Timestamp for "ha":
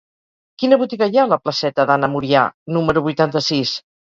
1.19-1.25